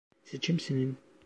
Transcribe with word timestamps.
Seçim 0.23 0.59
senin. 0.59 0.97